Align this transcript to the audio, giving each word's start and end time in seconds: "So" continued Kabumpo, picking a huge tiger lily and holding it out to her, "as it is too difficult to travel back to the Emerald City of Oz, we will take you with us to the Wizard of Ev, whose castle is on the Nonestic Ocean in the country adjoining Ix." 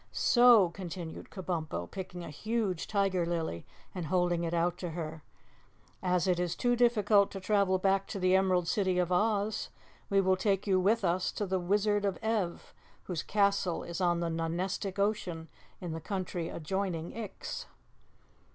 "So" 0.13 0.69
continued 0.71 1.29
Kabumpo, 1.29 1.85
picking 1.91 2.23
a 2.23 2.31
huge 2.31 2.87
tiger 2.87 3.23
lily 3.23 3.67
and 3.93 4.07
holding 4.07 4.43
it 4.43 4.51
out 4.51 4.79
to 4.79 4.89
her, 4.97 5.21
"as 6.01 6.25
it 6.27 6.39
is 6.39 6.55
too 6.55 6.75
difficult 6.75 7.29
to 7.29 7.39
travel 7.39 7.77
back 7.77 8.07
to 8.07 8.19
the 8.19 8.35
Emerald 8.35 8.67
City 8.67 8.97
of 8.97 9.11
Oz, 9.11 9.69
we 10.09 10.19
will 10.19 10.35
take 10.37 10.65
you 10.65 10.79
with 10.79 11.03
us 11.05 11.31
to 11.33 11.45
the 11.45 11.59
Wizard 11.59 12.03
of 12.03 12.17
Ev, 12.23 12.73
whose 13.03 13.21
castle 13.21 13.83
is 13.83 14.01
on 14.01 14.21
the 14.21 14.29
Nonestic 14.31 14.97
Ocean 14.97 15.49
in 15.79 15.91
the 15.91 16.01
country 16.01 16.49
adjoining 16.49 17.11
Ix." 17.11 17.67